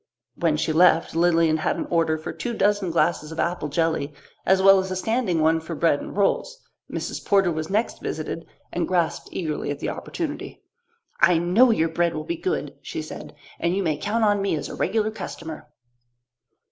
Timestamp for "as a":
4.79-4.95, 14.55-14.75